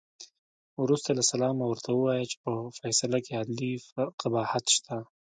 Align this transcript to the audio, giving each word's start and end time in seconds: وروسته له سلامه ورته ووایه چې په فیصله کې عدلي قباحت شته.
وروسته 0.83 1.09
له 1.17 1.23
سلامه 1.31 1.63
ورته 1.67 1.89
ووایه 1.93 2.25
چې 2.31 2.37
په 2.43 2.51
فیصله 2.79 3.17
کې 3.25 3.37
عدلي 3.41 3.71
قباحت 4.21 4.65
شته. 4.75 4.95